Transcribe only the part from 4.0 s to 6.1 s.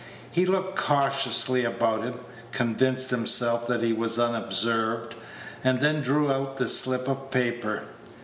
unobserved, and then